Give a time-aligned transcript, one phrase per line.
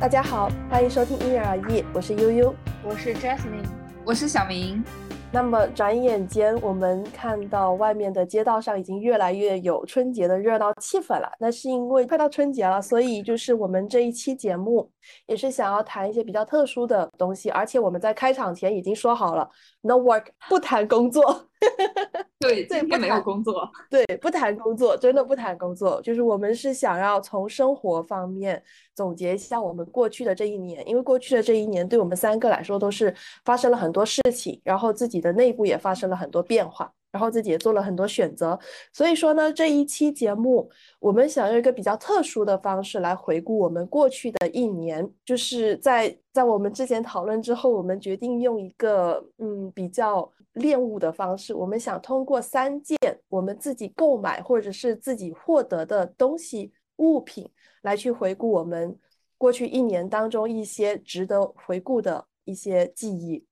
[0.00, 3.68] 大家好，欢迎收听因人而异，我是悠悠，我是 Jasmine，
[4.02, 4.82] 我是小明。
[5.30, 11.30] 那么转眼间，我们看到外面的街道上已经越来越有春节的热闹气氛了。
[11.38, 14.90] 那是因为快到春节了，所以就是我们这一期节目
[15.26, 17.50] 也是想要谈一些比较特殊的东西。
[17.50, 19.48] 而且我们在开场前已经说好了
[19.82, 21.48] ，No work，不谈工作。
[22.40, 23.70] 对，对，不没有工作。
[23.90, 26.00] 对，不谈工作，真的不谈工作。
[26.00, 28.62] 就是我们是想要从生活方面
[28.94, 36.90] 总结一下我们过去的这一年，因为过去的这一年对我们三个来说都是发生了很多事情，然后自己的内部也发生了很多变化。
[37.12, 38.58] 然后自己也做了很多选择，
[38.92, 45.08] 所以说呢，这一期节目我们想用一个比较特殊的方式来回顾我们过去的一年。
[45.24, 52.96] 就是在在我们之前讨论之后，我们决定用一个嗯比较恋物的方式，我们想通过三件
[53.28, 57.48] 我们自己购买或者是自己获得的东西物品
[57.82, 58.96] 来去回顾我们
[59.36, 63.44] 过去一年当中一些值得回顾的一些记忆。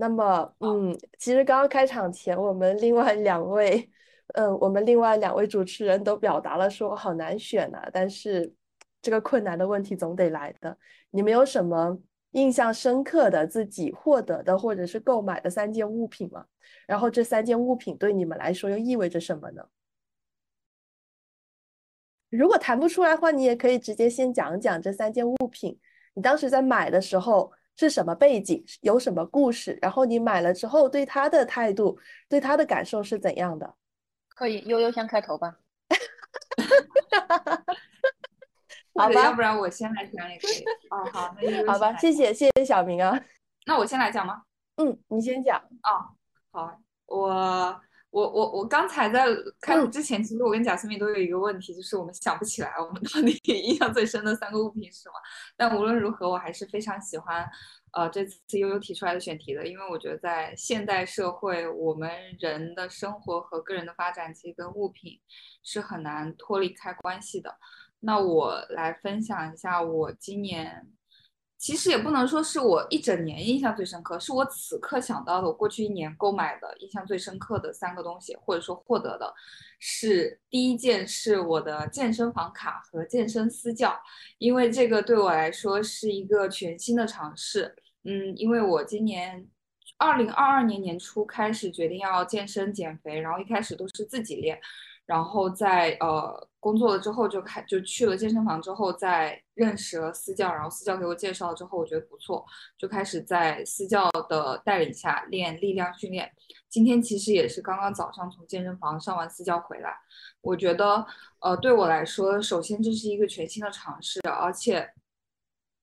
[0.00, 3.90] 那么，嗯，其实刚刚开场前，我们另外两位，
[4.34, 8.54] 嗯，我们另外两位主持人都表达了说好难选呐，但是
[9.02, 10.78] 这个困难的问题总得来的。
[11.10, 11.98] 你们有什么
[12.30, 16.46] 印象深刻的自己获得的或者是购买的三件物品吗？
[16.86, 19.64] 然后这三件物品对你们来说又意味着什么呢？
[22.30, 25.76] 如果谈不出来的话，你也可以直接先讲讲这三件物品，
[26.14, 27.52] 你当时在买的时候。
[27.78, 28.62] 是什么背景？
[28.80, 29.78] 有什么故事？
[29.80, 31.98] 然后你买了之后，对他的态度，
[32.28, 33.74] 对他的感受是怎样的？
[34.28, 35.56] 可以，悠悠先开头吧。
[38.94, 40.64] 好吧，要不然我先来讲也可以。
[40.90, 43.16] 哦，好，那好吧，谢谢谢谢小明啊。
[43.64, 44.42] 那我先来讲吗？
[44.76, 45.56] 嗯，你先讲。
[45.82, 46.16] 哦，
[46.50, 47.80] 好，我。
[48.10, 49.26] 我我我刚才在
[49.60, 55.14] 开录之前，其实我跟贾思敏都有一个问题，就是我们想不起来我们到底 印象最深的三个物品是什么。
[55.56, 57.46] 但无论如何，我还是非常喜欢，
[57.92, 65.20] 呃，这次悠悠提出来的选题的，因为我觉得在现代社会，我们人的生活和个人的发展其实跟物品
[65.62, 67.54] 是很难脱离开关系的。
[68.00, 70.86] 那我来分享一下我今年。
[71.58, 79.34] 其实也不能说是我一整年印象最深刻，是我此刻想到的，我过去一年购买的印象最深刻的三个东西，或者说获得的，
[79.80, 84.00] 是第一件是我的健身房卡和健身私教，
[84.38, 87.74] 因为这个对我来说是一个全新的尝试。
[88.04, 89.44] 嗯，因为我今年
[89.98, 94.58] 二零二二年年初开始决定要健身减肥，然后一开始都是自己练。
[95.04, 102.44] 然后在呃工作了之后就开就去了健身房之后再认识了私教，然后私教给我介绍之后我觉得不错，
[102.76, 106.30] 就开始在私教的带领下练力量训练。
[106.68, 109.96] 今天其实也是刚刚早上从健身房上完私教回来，
[110.40, 111.06] 我觉得
[111.40, 114.90] 呃对我来说，首先这是一个全新的尝试，而且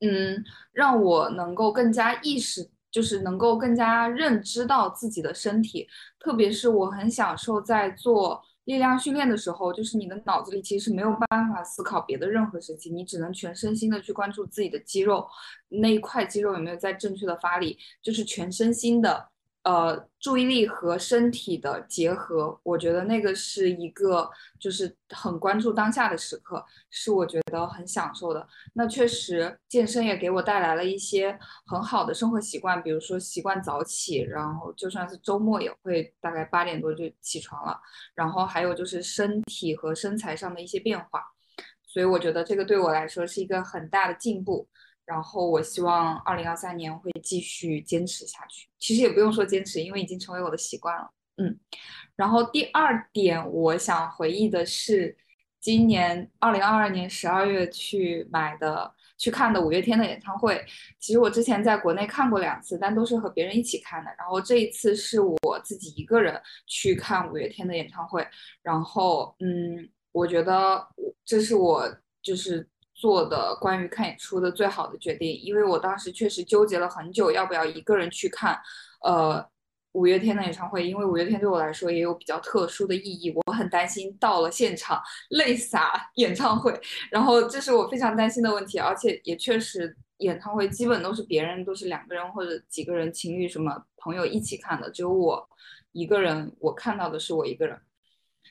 [0.01, 0.43] 嗯
[0.73, 5.87] 让我能够更加意识，就是能够更加认知到自己的身体，
[6.19, 8.43] 特别是我很享受在做。
[8.65, 15.27] 力量训练的时候，就是你的脑子里其实是没有办法思考别的任何事情，你只能全身心的去关注自己的肌肉
[15.69, 19.29] 那一块肌肉有没有在正确的发力，就是全身心的。
[19.65, 28.47] 呃，注意力和身体的结合，我觉得那个是一个就是很关注当下的时刻，是我觉得很享受的。
[28.73, 37.81] 那确实，健身也给我带来了一些很好的生活习惯，比如说习惯早起，然后就算是周末也会大概八点多就起床了。
[38.13, 41.23] 然后还有就是身体和身材上的一些变化，
[41.83, 44.69] 所以我觉得这个对我来说是一个很大的进步。
[45.05, 48.67] 然后我希望二零二三年会继续坚持下去。
[48.79, 51.09] 其实也不用说坚持，因为已经成为我的习惯了。
[51.37, 51.59] 嗯，
[52.15, 55.15] 然后第二点我想回忆的是，
[55.59, 60.65] 今年二零二二年十二月去买的、去看的五月天的演唱会。
[60.99, 64.09] 其实我之前在国内看过两次，但都是和别人一起看的。
[64.17, 68.27] 然后这一次是我自己一个人去看五月天的演唱会。
[68.63, 70.87] 然后，嗯，我觉得
[71.23, 72.67] 这是我就是。
[72.95, 78.57] 做的关于看演出的最好的决定，因为我当时确实纠结了很久，要不要一个人去看，
[79.01, 79.45] 呃，
[79.91, 86.73] 五月天的演唱会，因为五月天对我来说也有比较特殊的意义，我很担心到了现场泪洒 演唱会，
[87.11, 95.45] 然后这是我非常担心的问题，而且也确实演唱会基本都是别人都是两个人或者几个人情侣什么朋友一起看的，只有我
[95.91, 97.77] 一个人，我看到的是我一个人。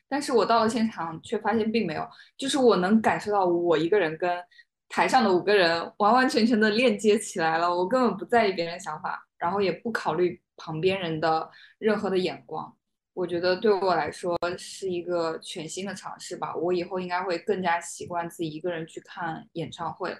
[0.08, 4.42] 但是我到了现场，却发现并没有，就是我能感受到我一个人跟
[4.88, 12.76] 台上的五个人完完全全的链接起来了，我根本不在意别人想法，然后也不考虑旁边人的任何的眼光。
[13.12, 20.16] 我觉得对我来说是一个全新的尝试吧，我以后应该会更加习惯自己一个人去看演唱会。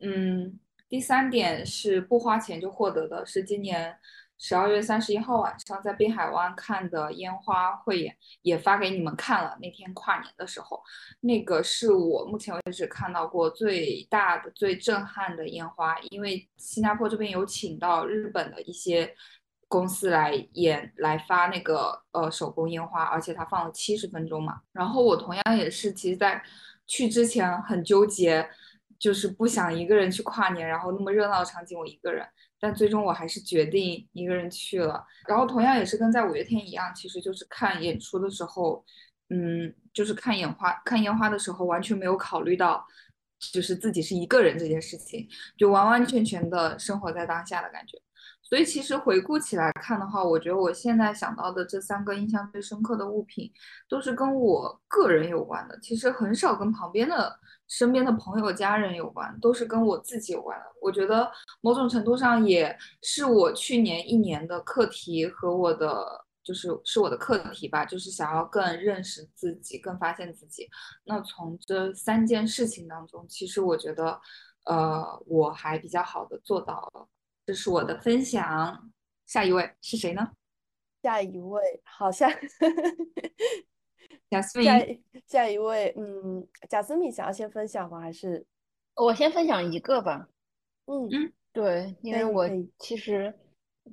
[0.00, 3.96] 嗯，第三点是不花钱就获得的，是今年
[4.46, 9.56] 十二月三十一号晚上在滨海湾看的烟花汇演，也发给你们看了。
[9.58, 10.82] 那天跨年的时候，
[11.20, 19.14] 那个是我目前为止看到过最大的、最震撼的烟花，因为新加坡这边有请到日本的一些
[19.66, 24.60] 公司来演、来发那个呃手工烟花，而且它放了七十分钟嘛。
[24.72, 26.42] 然后我同样也是，其实在
[26.86, 28.46] 去之前很纠结。
[29.04, 32.26] 就是不想一个人去跨年，然后那么热闹的场景我一个人，
[32.58, 35.04] 但最终我还是决定一个人去了。
[35.28, 38.82] 然后同样也是跟在五月天一样，其实就是看演出的时候，
[39.28, 42.82] 嗯，就是看烟花看烟花的时候，完全没有考虑到
[43.52, 45.28] 就是自己是一个人这件事情，
[45.58, 48.00] 就完完全全的生活在当下的感觉。
[48.54, 53.52] 所以其实回顾起来看的话，我觉得我现在想到的这三个印象最深刻的物品，
[53.88, 55.76] 都是跟我个人有关的。
[55.80, 57.36] 其实很少跟旁边的、
[57.66, 60.66] 身边的朋友、家人有关，都是跟我自己有关的。
[60.80, 61.28] 我觉得
[61.62, 70.68] 某种程度上也是我去年一年的课题和我的，就是是我的课题吧，就是想要更认识自己、更发现自己。
[71.02, 74.20] 那从这三件事情当中，其实我觉得，
[74.66, 77.08] 呃，我还比较好的做到了。
[77.46, 78.90] 这是我的分享，
[79.26, 80.32] 下一位是谁呢？
[81.02, 82.30] 下一位好像
[84.30, 84.66] 贾思 敏
[85.26, 88.00] 下一位，嗯，贾思敏想要先分享吗？
[88.00, 88.46] 还是
[88.96, 90.26] 我先分享一个吧？
[90.86, 92.48] 嗯嗯，对，因为我
[92.78, 93.34] 其实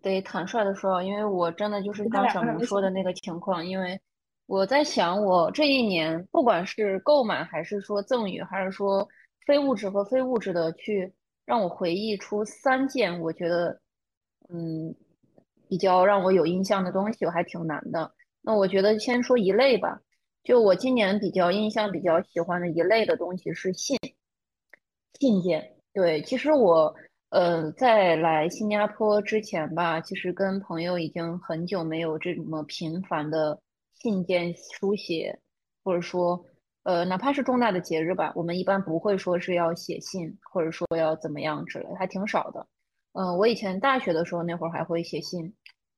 [0.02, 4.00] 得坦率的说，因为我真的就是刚小明说的那个情况，因为
[4.46, 9.06] 我在想，我这一年不管是购买还是说赠与，还是说
[9.46, 11.14] 非物质和非物质的去。
[11.46, 13.82] 让我回忆出三件我觉得，
[14.50, 14.96] 嗯，
[15.68, 18.14] 比较让我有印象的东西，我还挺难的。
[18.42, 20.00] 那我觉得先说一类吧。
[20.44, 23.98] 就我今年比较印象比较喜欢的一类的东西是信，
[25.20, 25.76] 信件。
[25.94, 26.94] 对，其实我，
[27.30, 33.62] 呃，在来新加坡之前吧，其实跟朋友已经很久没有这么频繁的
[33.94, 35.40] 信件书写，
[35.84, 36.46] 或者说。
[36.84, 42.66] 呃，哪怕是重大的节日吧，我们一般不会说是要写信，或者说要怎么样之类，还挺少的。
[43.14, 45.54] 嗯，我以前大学的时候那会儿还会写信，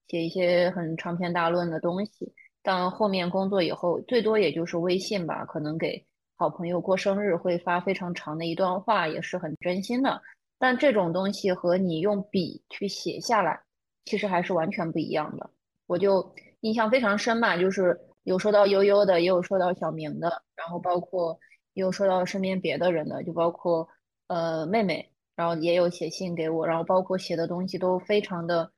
[0.09, 2.33] 写一些很长篇大论的东西。
[2.61, 10.21] 但后面工作以后，最多也就是微信吧，可能给好朋友过生日会发非常长的一段话，也是很真心的。
[10.59, 13.57] 但这种东西和你用笔去写下来，
[14.03, 15.49] 其实还是完全不一样的。
[15.87, 17.97] 我就印象非常深吧，就是。
[18.23, 21.37] 有收到悠悠的，也有收到小明的，然后包括
[21.73, 23.87] 也有收到身边别的人的，就包括
[24.27, 28.71] 呃妹妹，然后也有写信给我，然后包括写的东西都非常的，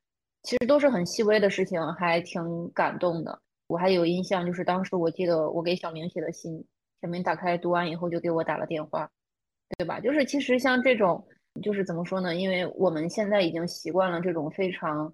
[0.43, 3.39] 其实都是很细微的事情，还挺感动的。
[3.67, 6.63] 我还有印象，就是当时我记得我给小明写的信，
[7.01, 9.09] 小明打开读完以后就给我打了电话，
[9.77, 9.99] 对吧？
[9.99, 11.25] 就是其实像这种，
[11.63, 12.35] 就是怎么说呢？
[12.35, 15.11] 因为我们现在已经习惯了这种非常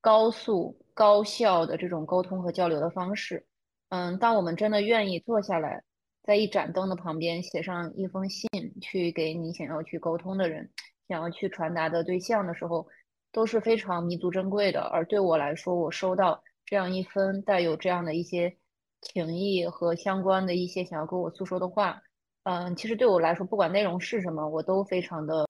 [0.00, 0.76] 高速。
[0.92, 3.46] 高效的这种沟通和交流的方式，
[3.88, 5.82] 嗯，当我们真的愿意坐下来，
[6.24, 8.50] 在一盏灯的旁边写上一封信，
[8.82, 10.68] 去给你想要去沟通的人、
[11.08, 12.86] 想要去传达的对象的时候，
[13.32, 14.82] 都是非常弥足珍贵的。
[14.82, 18.54] 而对我来说，我收到这样一封带有这样的一些
[19.00, 21.98] 情谊和相关的一些想要跟我诉说的话，
[22.42, 25.46] 嗯，其实对我来说，不管内容是什么，我都非常的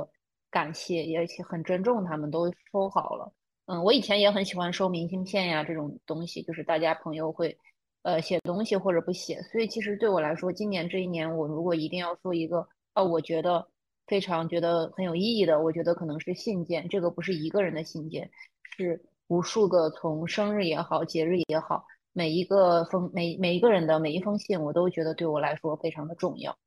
[0.48, 3.32] 感谢，也很珍重他们都收好了。
[3.70, 7.56] 嗯，我以前也很喜欢收明信片呀，这种东西，就是大家朋友会，
[8.02, 9.40] 呃，写东西或者不写。
[9.42, 13.64] 所以其实对我来说，今年这一年，我如果一定要说一个，哦，我觉得
[14.08, 16.88] 非常觉得很有意义的，我觉得可能是信件。
[16.88, 18.28] 这个不是一个人的信件，
[18.76, 26.58] 是无数个从生日也好，节日也好，每一个封每每一个人的每一封信，我都觉得对我来说非常的重要。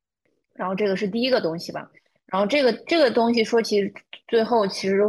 [0.54, 1.92] 然后这个是第一个东西吧。
[2.28, 3.94] 然后这个这个东西说，其实
[4.30, 5.02] 最后其实。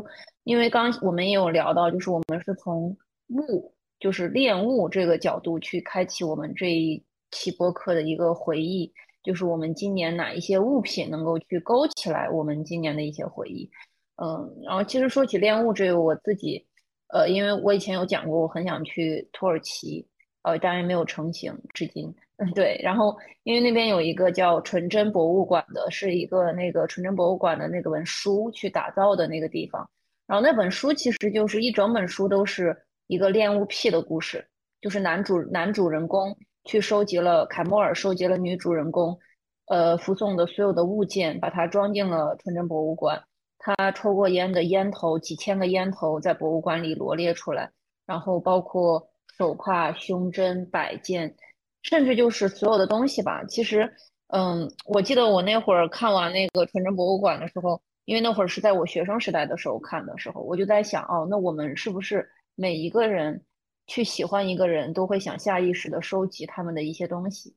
[0.44, 2.96] 因为刚我们也有聊到，就是我们是从
[3.28, 13.68] 物，就是恋物这个角度去开启我们这一期播客的一个回忆，就是我们今年哪一些物品能够去勾起来我们今年的一些回忆。
[14.16, 16.64] 嗯，然后其实说起恋物这个，我自己，
[17.08, 20.06] 呃，因为我以前有讲过，我很想去土耳其，
[20.42, 22.14] 呃，当然没有成型，至今。
[22.36, 22.78] 嗯，对。
[22.82, 29.88] 然后因为那边有一个叫纯真博物馆的，是一个那个纯真博物馆的那个文书去打造的那个地方。
[30.26, 32.74] 然后那本书其实就是一整本书都是
[33.08, 34.46] 一个恋物癖的故事，
[34.80, 39.18] 就是男主男主人公去收集了凯莫尔收集了女主人公，
[39.66, 43.22] 呃，附送的所有的物件，把它装进了纯真博物馆。
[43.58, 47.70] 他抽过烟的烟头，几千个烟头在博物馆里罗列出来，
[48.06, 51.36] 然后包括手帕、胸针、摆件，
[51.82, 53.44] 甚至就是所有的东西吧。
[53.46, 53.94] 其实，
[54.28, 57.78] 嗯，我记得我那会儿看完那个纯真博物馆的时候。
[58.04, 63.42] 因为那会儿是在我学生时代的时候看的时候，我就在想，哦，那我们是不是每一个人
[63.86, 67.54] 去喜欢一个人都会想下意识的收集他们的一些东西，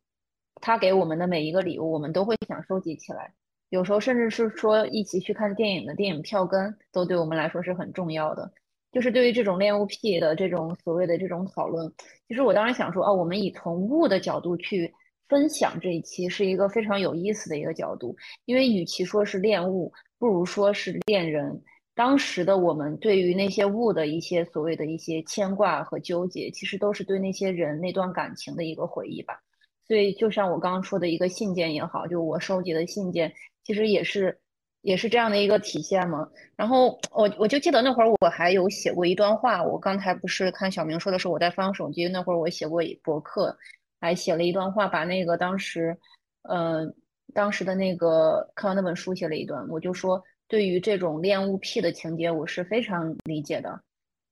[0.61, 3.33] 他给我们的每一个礼物，我们都会想收集起来。
[3.69, 8.49] 有时候甚至是说一起去看电影的电影票根，都对我们来说是很重要的。
[8.93, 11.91] 就是对于这种恋物癖的这种所谓的这种讨论，
[12.29, 14.91] 其实我当时想说，哦，我们以从物的角度去
[15.27, 18.15] 分享这一期，是一个非常有意思的一个角度。
[18.45, 21.61] 因为与其说是恋物，不如说是恋人。
[21.95, 29.39] 当时的我们对于那些物的一些所谓的一些牵挂和纠结，其实都是对那些人那段感情的一个回忆吧。
[29.87, 33.33] 所以，就像我刚刚说的一个信件也好，就我收集的信件。
[33.63, 34.37] 其实也是，
[34.81, 36.29] 也是这样的一个体现嘛。
[36.55, 39.63] 然后我我就记得那会儿我还有写过一段话。
[39.63, 43.57] 我刚才不是看小明说的是我在翻手机，那会儿我写过博客，
[43.99, 45.97] 还写了一段话，把那个当时，
[46.43, 46.93] 嗯，
[47.33, 49.67] 当时的那个看完那本书写了一段。
[49.69, 53.81] 我就说，对于这种恋物癖的情节，我是非常理解的，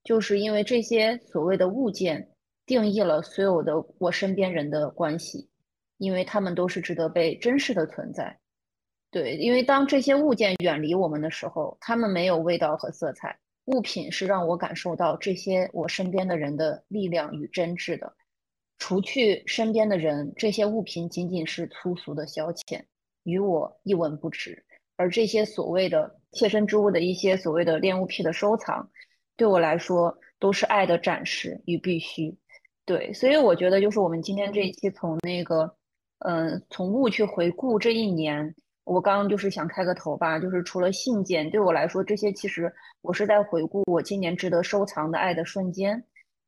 [0.03, 2.27] 就是因为这些所谓的物件
[2.65, 5.47] 定义了所有的我身边人的关系，
[5.97, 8.37] 因为他们都是值得被珍视的存在。
[9.11, 13.37] 对，因为当这些物件远离我们的时候，它们没有味道和色彩。
[13.65, 18.13] 物品是让我感受到这些我身边的人的力量与真挚的。
[18.77, 22.81] 除去身边的人，这些物品仅仅是粗俗的消遣，
[23.23, 24.63] 与我一文不值。
[24.97, 28.89] 而这些所谓的切身之物的一些所谓的恋物癖的收藏，
[29.35, 32.37] 对我来说都是爱的展示与必须。
[32.85, 35.75] 对，所以我觉得就是我们今天这一期从那个，
[36.19, 38.55] 嗯，从物去回顾这一年。
[38.83, 46.05] 我刚刚就是想开个头吧，就是除了信件，对我来说，这些其实我是在回顾我今年值得收藏的爱的瞬间。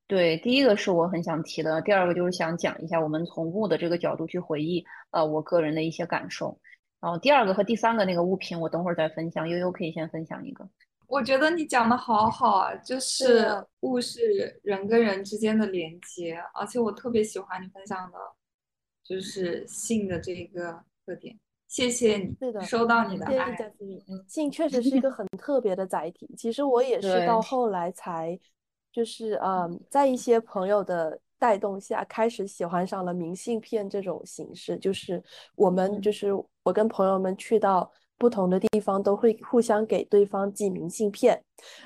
[0.07, 6.57] 对，第一个是我很想提的，第二个就是想讲一下我们从物的这个角度去回忆，呃，我个人的一些感受。
[6.99, 9.47] 然后第二个和第三个那个物品，我等会儿再分享。
[9.47, 10.67] 悠悠可以先分享一个。
[11.07, 18.17] 我觉得你讲的好好啊，就是物是人跟人之间的连接，而且我特别喜欢你分享的，
[19.03, 21.37] 就是性的这个特点。
[21.67, 23.55] 谢谢你，是的，收到你的爱。
[24.27, 26.33] 性确实是一个很特别的载体。
[26.37, 28.37] 其实我也是到后来才，
[28.97, 34.75] 就是嗯，在一些朋友的带动下，开始喜欢上了明信片这种形式。
[34.79, 35.23] 就是
[35.53, 41.39] 我们，就是我跟朋友们去到不同的地方，都会互相给对方寄明信片。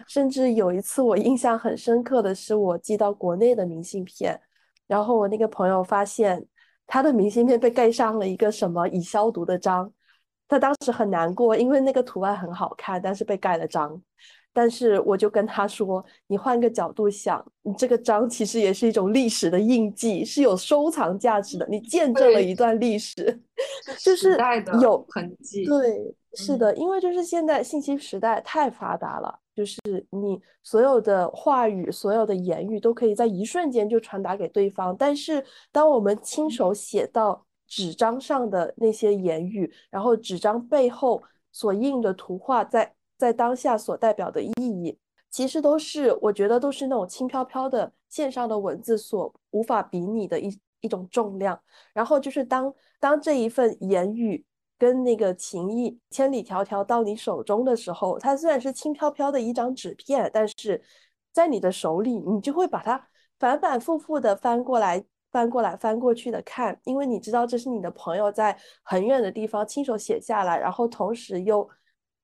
[0.07, 4.39] 甚至有一次我印象很深刻的是，我寄到国内的明信片，
[4.87, 6.47] 然后我那个朋友发现。
[6.87, 9.89] 他的明信片被盖上了一个什么已消毒的章，
[10.49, 14.01] 他当时很难过，因为那个图案很好看，但是被盖了章。
[14.53, 21.67] 但是我就跟他说：“你换个角度想，你这个章其实也是一种历史的印记，是有收藏价值的。
[21.69, 23.41] 你见证了一段历史，
[23.99, 24.37] 就是
[24.81, 25.65] 有痕迹。
[25.65, 29.81] 对，是的，因为就是现在信息时代太发达了。”就是
[30.11, 35.43] 你所有的话语、所有的言语都可以在一瞬间就传达给对方，但是
[35.73, 44.97] 当我们亲手写到纸张上的那些言语，然后纸张背后所印的图画，在在当下所代表的意义，
[45.29, 51.61] 其实都是我觉得都是那种轻飘飘的线上的文字所无法比拟的一一种重量。
[51.93, 54.43] 然后就是当当这一份言语。
[54.81, 60.81] 跟那个情谊千里迢迢到你手中的时候，它虽然是轻飘飘的一张纸片，但是
[61.31, 71.69] 在你的手里，你就会把它反反复复的翻过来、翻过来、翻过去的看，因为你知道这是你的朋友在很远的地方亲手写下来，然后同时又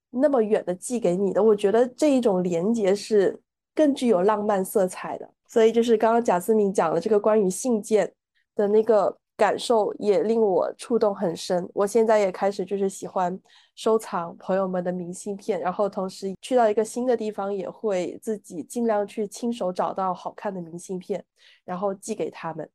[0.09, 1.41] 那么远的寄给你的。
[1.41, 3.39] 我觉得这一种连接是
[3.73, 5.29] 更具有浪漫色彩的。
[5.47, 8.13] 所以就是刚刚贾思敏讲的这个关于信件
[8.55, 9.17] 的那个。
[9.37, 11.69] 感受也令我触动很深。
[11.71, 13.39] 我现在也开始就是喜欢
[13.75, 21.23] 收藏朋友们的明信片，然后同时去到一个新的地方，也会自己尽量去亲手找到好看的明信片，
[21.63, 22.67] 然后寄给他们。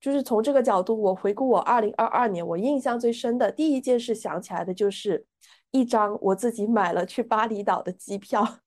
[0.00, 5.22] 就是从这个角度，我回顾我二零二二年，我印象最深的第一件事想起来的就是
[5.70, 8.60] 一张我自己买了去巴厘岛的机票。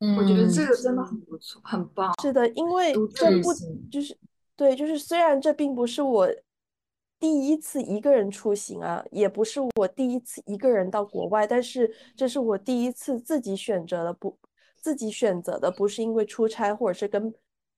[0.00, 2.12] 嗯，我觉得这个真的很不错，很棒。
[2.22, 3.52] 是的，因为这不
[3.90, 4.16] 就是
[4.56, 6.28] 对，就是虽然这并不是我。
[7.20, 14.36] 第一次一个人出行啊，也不是我第一次一个人到国外，但是这是我第一次自己选择的，不
[14.80, 17.32] 自己选择的，不是因为出差或者是跟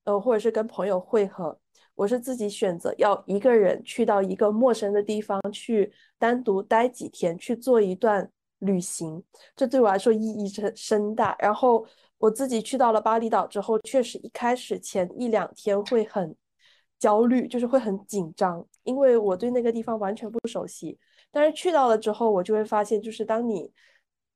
[0.04, 1.58] 呃或者是跟朋友会合，
[1.94, 8.30] 我是自己选择要一个人去到一个陌生的地方去单独待几天，去做一段
[8.64, 9.22] 旅行，
[9.54, 11.36] 这对我来说意义深深大。
[11.38, 11.86] 然后
[12.18, 16.34] 我自己去到了巴厘岛之后，确实一开始前一两天会很。
[16.96, 20.98] 焦虑就是会很紧张，因为我对那个地方完全不熟悉。
[21.30, 23.70] 但是去到了之后，我就会发现，就是当你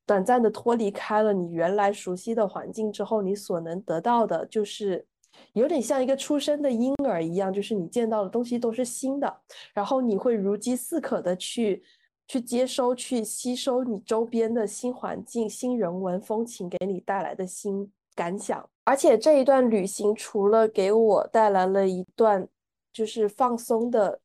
[0.05, 5.07] 短暂的脱离开了你原来熟悉的环境之后，你所能得到的就是
[5.55, 9.35] 有点像一个出生的婴儿一样，就是你见到的东西都是新的，
[9.73, 11.83] 然后你会如饥似渴的去
[12.29, 18.69] 去接收、去吸收你周边的新环境、新人文风情给你带来的新感想。
[18.85, 22.47] 而且这一段旅行除了给我带来了一段
[22.93, 24.21] 就是放松的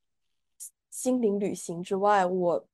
[0.90, 2.66] 心灵旅行之外，我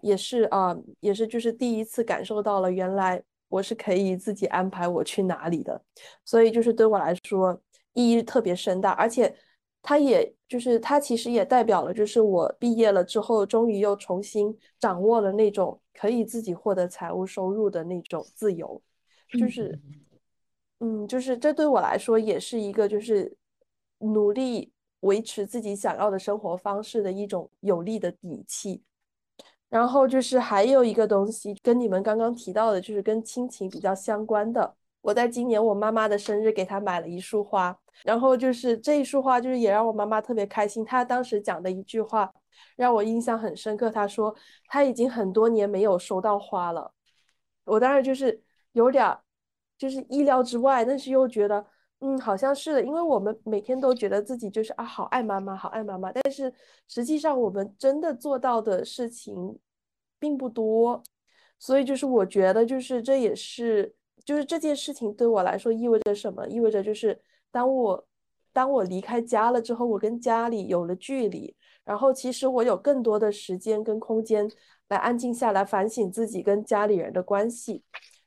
[0.00, 5.80] 也是啊，也是就是第一次感受到了原来我是可以自己安排我去哪里的，
[6.24, 7.60] 所以就是对我来说
[7.94, 9.34] 意义特别深大，而且
[9.88, 18.82] 它也就是它其实也代表了就是我毕业了之后，终于又重新掌握了那种可以自己获得财务收入的那种自由，
[19.38, 19.80] 就是。
[20.80, 23.34] 嗯，就是这对我来说也是一个，就是
[24.00, 28.82] 努力维持自己想要的生活方式的一种有力的底气。
[29.70, 34.74] 然后就是还有一个东西，跟你们刚刚提到的，就是跟亲情比较相关的。
[35.00, 40.84] 我在今年我妈妈的生日给她买了一束花，然后就是这一束花，就是也让我妈妈特别开心。
[40.84, 42.32] 她当时讲的一句话
[42.76, 44.34] 让我印象很深刻，她说
[44.66, 46.92] 她已经很多年没有收到花了。
[47.64, 49.18] 我当时就是有点。
[49.78, 51.64] 就是意料之外，但是又觉得，
[52.00, 56.52] 嗯，好像是的，因为我们每天都觉得自己就是啊，好爱妈妈，好爱妈妈，但是
[56.88, 59.56] 实际上我们真的做到的事情
[60.18, 61.00] 并不多，
[61.60, 66.46] 所以就是我觉得，就是这也是，就是这件事情对我来说意味着什么？
[66.48, 67.18] 意味着就是
[67.50, 68.06] 当我
[68.52, 74.50] 当我离开家了之后，我跟家里有了距离，然后其实我有更多的时间跟空间
[74.88, 77.82] 来安静下来反省自己跟家里人的关系。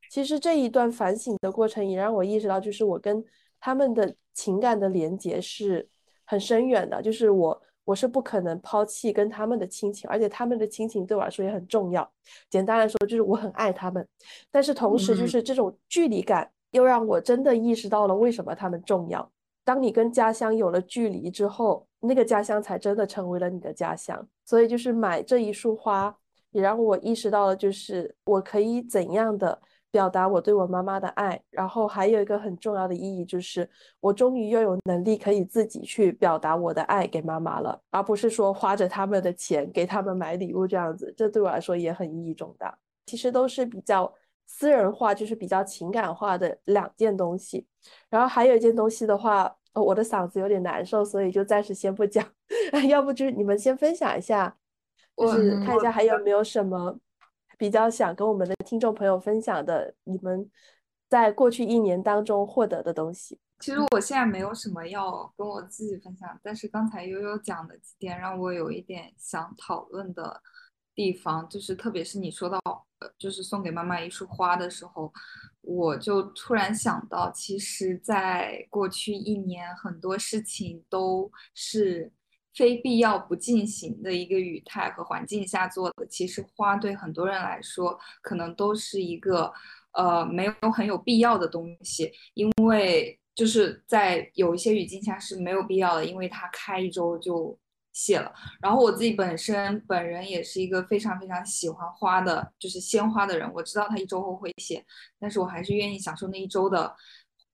[0.10, 3.24] 其实这一段反省的过程也让我意识到，就是我跟
[3.60, 5.88] 他们的情感的连接是
[6.26, 7.02] 很深远的。
[7.02, 12.10] 就是我我是不可能抛弃跟他们的亲情，而且他们的亲情对我来说也很重要。
[12.50, 14.08] 简单来说，就是我很爱他们，
[14.52, 19.30] 但是同时就是这种距离感又让我真的意识到了为什么他们重要。
[19.64, 24.28] 当你跟家乡有了距离之后，那个家乡才真的成为了你的家乡。
[24.46, 26.16] 所以就是买这一束花，
[26.52, 29.60] 也让我意识到了，就是我可以怎样的。
[29.92, 41.14] 表达我对我妈妈的爱，然后还有一个很重要的意义，就是我终于又有能力可以自己去表达我的爱给妈妈了，而不是说花着他们的钱给他们买礼物这样子。
[41.18, 42.76] 这对我来说也很意义重大。
[43.06, 44.12] 其实都是比较
[44.46, 47.68] 私人化，就是比较情感化的两件东西。
[48.10, 52.26] 然后还有一件东西的话，我的嗓子有点难受，所以就暂时先不讲。
[52.88, 54.56] 要不就是你们先分享一下，
[55.18, 56.98] 就是看一下还有没有什么。
[57.62, 60.50] 比较想跟我们的听众朋友分享的，你们
[61.08, 63.40] 在过去一年当中获得的东西。
[63.60, 70.42] 其实我现在没有什么要跟我自己分享，但是刚才悠悠讲的几点让我有一点想讨论的
[70.96, 72.60] 地方，就是特别是你说到，
[73.20, 75.14] 就是送给妈妈一束花的时候，
[75.62, 82.12] 我就突然想到，其实，在过去一年很多事情都是。
[82.54, 89.52] 非必要不进行的一个语态和环境下做的，其实花对很多人来说可能都是一个
[89.94, 97.58] 呃没有很有必要的东西，因为就是在有一些语境下是没有必要的，因为它开一周就
[97.94, 98.34] 谢了。
[98.62, 104.84] 然后我自己本身本人也是一个非常非常喜欢花的，就是鲜花的人，我知道它一周后会谢，
[105.20, 106.96] 但是我还是愿意享受那一周的。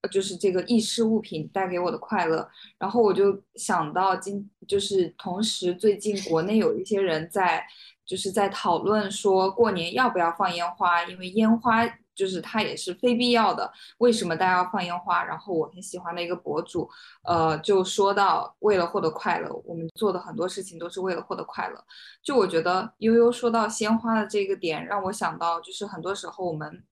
[0.07, 7.65] 就是这个易失物品带给我的快乐，然后我就想到今就是同时最近国内有一些人在
[8.05, 15.23] 就是在讨论说过年要不要放烟花，因为烟花就是它也是非必要的，为什么大家要放烟花？
[15.23, 16.89] 然后我很喜欢的一个博主，
[17.23, 21.83] 呃，就说到为了获得快乐，我们做的很多事情都是为了获得快乐。
[22.23, 26.83] 就我觉得悠悠说到鲜花的这个点，让我想到就是很多时候我们。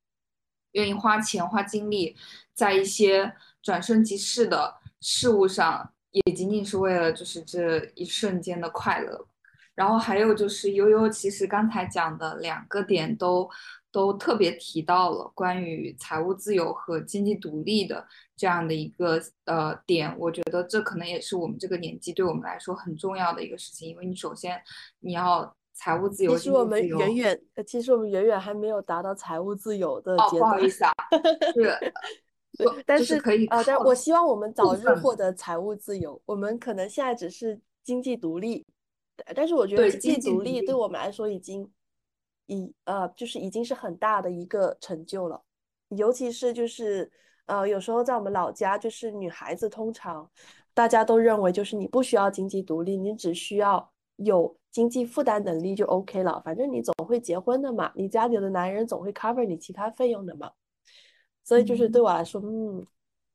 [0.76, 2.16] 愿意花钱花精力
[2.54, 9.28] 在一些转瞬即逝的事物上，也仅仅是为了就是这一瞬间的快乐。
[9.74, 13.50] 然后还有就是悠悠，其实刚才讲的两个点都
[13.92, 18.08] 都特别提到了关于财务自由和经济独立的
[18.38, 20.14] 这样的一个呃点。
[20.18, 24.62] 我觉得这可能也是我们这个年纪对我们来说很重要的一个事情，因为你首先
[25.00, 25.56] 你要。
[25.76, 30.40] 财务自由，其实我们远远，其实我们远远还没有达到财务自由的阶段。
[30.40, 30.94] 不好意思啊，
[31.54, 31.94] 是，
[32.86, 36.20] 但是可以啊，但我希望我们早日获得财务自由。
[36.26, 38.66] 我们可能现在只是经济独立，
[39.36, 41.70] 但是我觉得经济独立对我们来说已经，
[42.46, 45.44] 已呃，就是已经是很大的一个成就了。
[45.90, 47.12] 尤其是就是
[47.48, 50.32] 呃，有时候在我们老家，就是女孩子通常
[50.74, 53.92] 大家都认为就是你不需要经济独立，你只需要。
[54.18, 60.52] 有经济负担能力就 OK 了，反正你总会结婚的嘛，你家里的男人总会 cover 你其他费用的嘛。
[61.44, 62.86] 所以就是对我来说，嗯，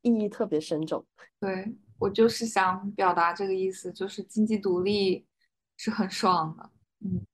[0.02, 1.04] 意义特别深重。
[1.38, 5.24] 对我就是想表达这个意思，就是经济独立
[5.76, 6.70] 是很爽的。
[7.04, 7.24] 嗯，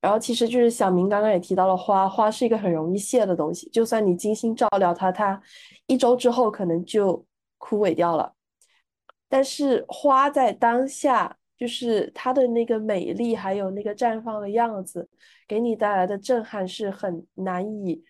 [0.00, 5.40] 然后其实就是小明刚刚也提到了花，花是一个很容易谢的东西，就算你精心照料它，它
[5.86, 7.24] 一周之后可能就
[7.56, 8.34] 枯萎掉了。
[9.26, 15.08] 但是花在当下，就是它的那个美丽，还有那个绽放的样子，
[15.46, 18.04] 给你带来的震撼是很难以。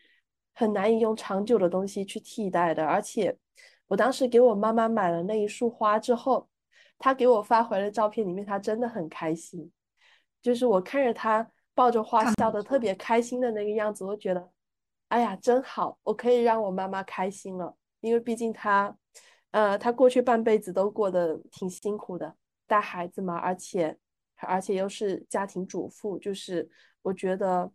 [0.57, 3.37] 很难以用长久的东西去替代的，而且
[3.89, 6.49] 我当时给我妈妈买了那一束花之后，
[6.97, 9.73] 她给我发回来的照片里面，她真的很开心。
[10.41, 14.49] 就是我看着她抱着花笑的特别开心的那个样子，我觉得，
[15.09, 17.75] 哎呀，真好，我可以让我妈妈开心了。
[18.01, 18.97] 因为毕竟她，
[19.51, 22.33] 呃，她过去半辈子都过得挺辛苦的，
[22.67, 23.99] 带孩子嘛，而且
[24.37, 26.69] 而且又是家庭主妇，就是
[27.03, 27.73] 我觉得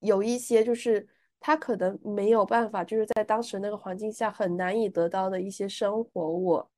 [0.00, 1.08] 有一些就是。
[1.42, 6.70] 他可能没有办法，就是在当时那个环境下很难以得到的一些生活，我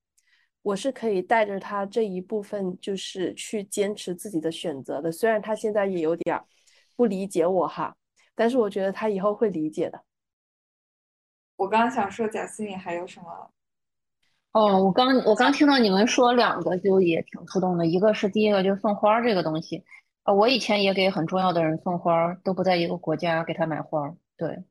[0.62, 5.11] 我是可以带着他这一部分，就是去坚持自己的选择的。
[5.11, 6.40] 虽然他现在也有点
[6.94, 7.96] 不理解我哈，
[8.37, 10.05] 但是我觉得他以后会理解的。
[11.57, 13.50] 我刚刚想说贾思敏还有什么？
[14.52, 17.86] 哦，我刚我刚听到你们说两个，就也挺触动的。
[17.86, 19.82] 一个是第一个，就是送花这个东西
[20.24, 24.14] 啊，我以前也给很重要的人送花，都不在一个国家，给他买花。
[24.36, 24.62] 对，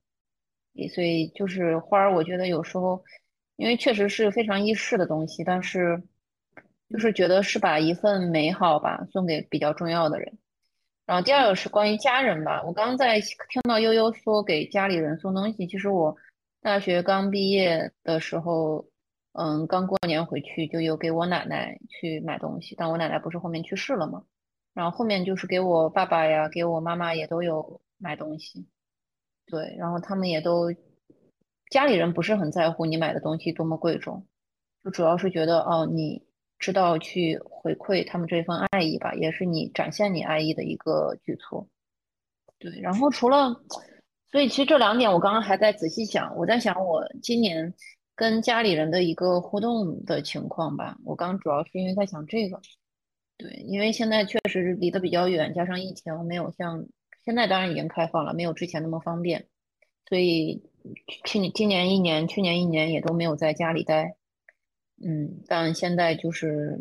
[0.90, 3.04] 所以就是花，我觉得有时候，
[3.56, 6.04] 因为确实是非常易逝的东西，但是
[6.90, 10.38] 就是觉得是把一份美好吧送给比较重要的人。
[11.08, 16.16] 然后第二个是关于家人吧，我刚在听到悠悠说给家里人送东西，其实我
[16.62, 18.86] 大学刚毕业的时候，
[19.34, 24.24] 嗯，刚过年回去就有给我奶奶去买东西，但我奶奶不是后面去世了吗？
[24.74, 28.68] 然后后面就是给我爸爸呀，给我妈妈也都有买东西。
[29.46, 30.74] 对，然后他们也都
[31.70, 34.26] 家里人不是很在乎你买的东西多么贵重，
[34.84, 36.26] 就主要是觉得哦，你
[36.60, 41.68] 知道去回馈他们这份爱意吧，也是你展现你爱意的一个举措。
[42.60, 43.62] 对，然后除了，
[44.32, 47.74] 所以其实这两点我刚刚还在仔细想，我在想我今年
[48.16, 50.98] 跟家里人的一个互动的情况吧。
[51.04, 52.62] 我刚主要是因为在想这个，
[53.38, 56.86] 对，因为现在确实离得比较远，加上疫情没有像。
[57.24, 59.46] 现在当然已经开放了，没有之前那么方便，
[60.10, 60.64] 所以
[61.24, 64.16] 去年、今年一年、去年一年也都没有在家里待。
[65.04, 66.80] 嗯，但现在就是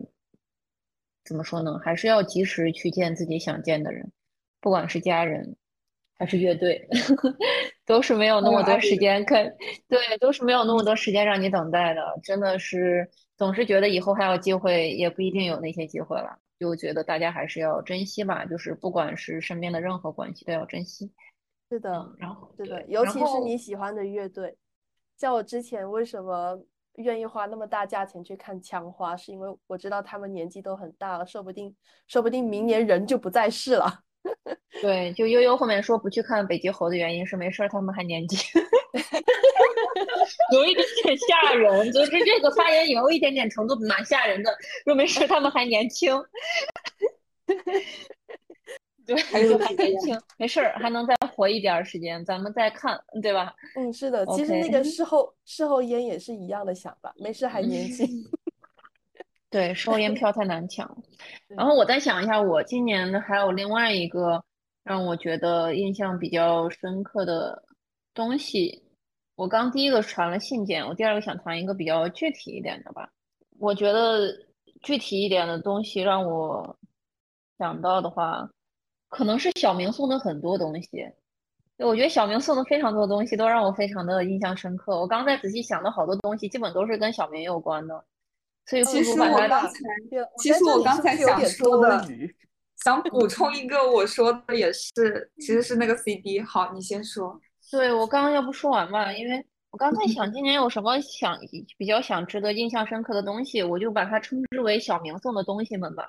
[1.24, 1.78] 怎么说呢？
[1.84, 4.10] 还是要及时去见自己想见的人，
[4.62, 5.56] 不管是家人
[6.18, 6.88] 还是乐队，
[7.90, 9.44] 都是没有那么多时间看。
[9.88, 12.00] 对，都是没有那么多时间让你等待的。
[12.22, 16.38] 真的是总是觉得以后还有机会，也不一定有那些机会了。
[16.58, 21.10] 就觉得大家还是要珍惜吧，就是不管是身边的任何关系都要珍惜。
[21.70, 24.56] 是的，然后对的，尤其是你喜欢的乐队。
[25.16, 26.58] 像我之前为什么
[26.96, 31.74] 愿意花那么大价钱去看枪花，是因为我知道他们年纪都很大了，说不定
[32.06, 34.00] 说不定明年人就不在世了。
[34.82, 38.38] 对，就悠悠后面说不去看北极猴的原因是没事儿，他们还年轻。
[40.52, 44.54] 有一点点吓人，就是这个发言有一点点程度蛮吓人的。
[44.84, 46.22] 说没事，他们还年轻，
[49.06, 53.54] 对，还年轻，没事儿，还能再活一点时间，咱们再看，对吧？
[53.76, 58.06] 嗯，是的，其实那个事后事后烟也是一样的想法，没事还年轻。
[59.50, 60.96] 对， 事后烟票太难抢。
[61.48, 64.42] 然后我再想一下，我今年还有另外一个
[64.84, 67.62] 让我觉得印象比较深刻的
[68.14, 68.82] 东西。
[69.34, 73.10] 我刚第一个传了信件，我第二个想谈一个比较具体一点的吧。
[73.58, 74.30] 我觉得
[74.82, 76.76] 具体一点的东西让我
[77.58, 78.48] 想到的话，
[79.08, 80.88] 可能是小明送的很多东西。
[81.78, 85.00] 我觉得小明送的非常多东西都让我非常的印象深刻。
[85.00, 88.04] 我刚才仔细想的好多东西，基本都是跟小明有关的。
[88.70, 89.80] 所以其实我刚才，
[90.38, 92.06] 其实我刚才想说的，
[92.84, 96.40] 想补充一个，我说的也是，其实是那个 CD。
[96.40, 97.40] 好，你先说。
[97.72, 101.36] 对我刚刚要不说完吧，因为我刚才想今年有什么想
[101.76, 106.08] 比较想值得印象深刻的东西，我就把它称之为小明送的东西们吧。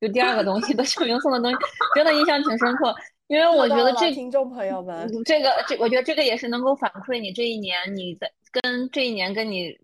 [0.00, 1.58] 就第二个东西，的 小明送的东西
[1.94, 2.94] 真的印象挺深刻，
[3.26, 9.76] 因为我觉得这听众朋友们，这个这我觉得这个也是能够反馈你这一年你在跟这一年跟你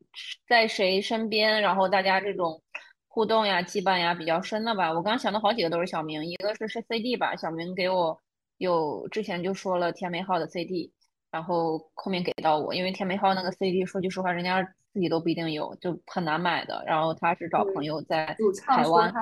[0.48, 2.62] 在谁身边，然后大家这种
[3.08, 4.92] 互动呀、羁绊呀比较深的吧。
[4.92, 8.20] 我刚想到好几个都是小明，一个是是 CD 吧，小明给我
[8.58, 10.92] 有之前就说了天美号的 CD。
[11.30, 16.84] 然后后面给到我，因为天美号那个 CD，说句实话，人家自己都不一定有，就很难买的。
[16.86, 19.12] 然后他是找朋友在台湾，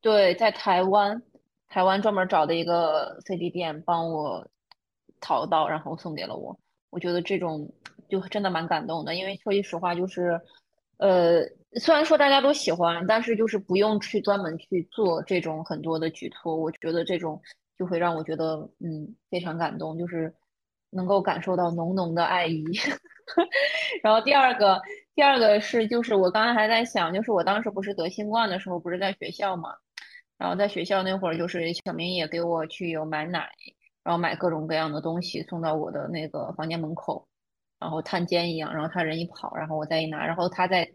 [0.00, 1.22] 对，在台湾，
[1.68, 4.48] 台湾专门找的一个 CD 店帮我
[5.20, 6.58] 淘到，然后送给了我。
[6.88, 7.70] 我觉得这种
[8.08, 10.40] 就真的蛮感动的，因为说句实话，就是
[10.98, 11.42] 呃，
[11.80, 17.40] 虽然说大家都喜欢，但是就是不用去专门去做这种很多的举措，我觉得这种
[17.78, 20.32] 就会让我觉得嗯非常感动，就是
[20.90, 22.64] 能够感受到浓浓的爱意。
[24.02, 24.80] 然后第二个，
[25.14, 29.74] 第二个是就是我刚刚还在想，就是我当时不是得新冠的时候，不是在学校嘛，
[30.38, 33.50] 然后在学校那会儿，就是小明也给我去有买奶，
[34.04, 37.26] 然后买各种各样的东西送到我的那个房间门口，
[37.78, 40.88] 然后探监一样，然后他人一跑，然后我再一拿，然后他在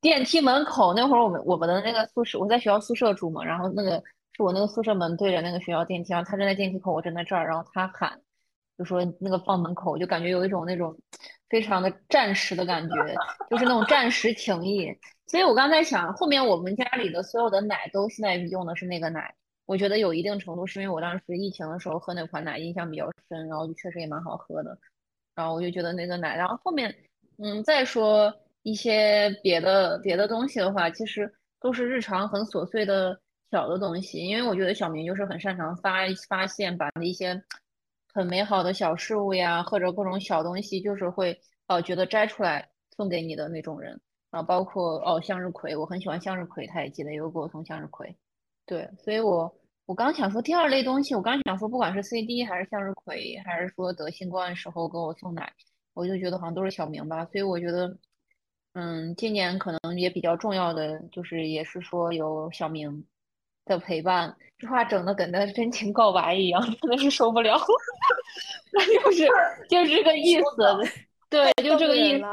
[0.00, 4.02] 电梯门口那会儿，我们我们的那个宿舍，我在学校宿舍住嘛，然后那个
[4.36, 8.20] 是我那个宿舍门对着那个学校电梯，然后他站在电梯口，我站在这儿，然后他喊。
[8.78, 10.98] 就说那个放门口，就感觉有一种那种
[11.50, 12.94] 非常的战时的感觉，
[13.50, 14.88] 就是那种战时情谊。
[15.26, 19.32] 所以我刚才想，后面我们家里的所有的奶都现在用的是那个奶，
[19.66, 24.76] 我觉得有一定程度是因为我当时疫情的时候喝那款奶印象比较深，然后就确实也蛮好喝的，
[25.34, 26.36] 然后我就觉得那个奶。
[26.36, 26.94] 然后后面，
[27.38, 37.42] 嗯，再说一些别的别的东西的话，其实都是日常很琐碎的小的东西，因为我觉得小明就是很擅长发发现，把一些。
[38.14, 48.14] 很美好的小事物呀，或者各种小东西，就是会呃觉得摘出来送给你的那种人啊，包括哦向日葵，我很喜欢向日葵，他也记得有给我送向日葵，
[48.66, 49.50] 对，所以我
[49.86, 55.52] 我刚想说第二类东西，我刚想说不管是 CD 还是向日葵，还是说得新冠时候给我送奶，
[55.94, 57.96] 我就觉得好像都是小明吧，所以我觉得
[58.74, 63.04] 嗯，今年可能也比较重要的就是也是说有小明。
[63.64, 67.56] 的陪伴，这话整的跟那真情告白一样，真的是受不了。
[68.74, 69.28] 那就是
[69.68, 70.44] 就是这个意思，
[71.30, 72.24] 对，就这个意思，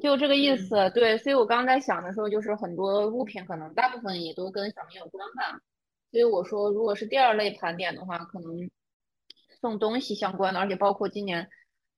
[0.00, 1.16] 就这个意思，对。
[1.18, 5.56] 所以我刚刚在想的时候，就是很多物品可能大部分也都跟小明有关吧。
[6.10, 8.70] 所以我说，如果是第二类盘点的话，可能
[9.60, 11.48] 送东西相关的，而且包括今年，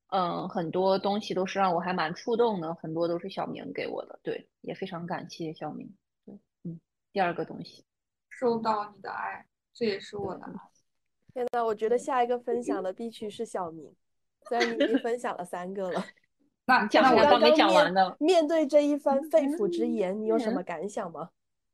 [0.09, 5.95] 嗯，很多东西都是让我还蛮触动的，很多都是小明给我的，对，也非常感谢小明。
[6.25, 6.81] 对，嗯，
[7.13, 7.85] 第二个东西。
[8.31, 9.45] 收到你的爱，
[9.75, 10.47] 这也是我的。
[11.35, 13.95] 现在我觉得下一个分享的必须是小明，
[14.49, 16.05] 虽然你已经分享了三个了。
[16.67, 18.17] 那讲我刚没讲完呢。
[18.19, 21.31] 面对这一番肺腑之言，你有什么感想吗？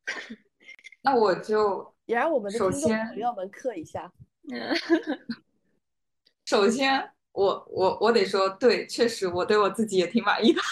[1.02, 4.12] 那我就也让我们的听众朋友们刻一下。
[6.44, 10.60] 首先，我我我得说，对，确实我对我自己也挺满意的。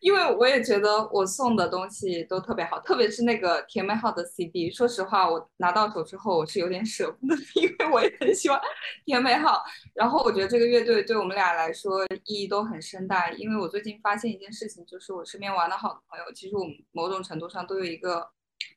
[0.00, 4.68] 因为我也觉得我送的东西都特别好，特别是那个甜美号的 CD。
[4.68, 8.60] 说实话，我拿到手之后我是有点舍不得， 因为我也很喜欢
[9.04, 9.62] 甜美号。
[9.94, 18.28] 然后我觉得这个乐队对我们俩来说意义都很深大，因为我最近发现一件事情，就是我身边玩的好的朋友，其实我们某种程度上都有一个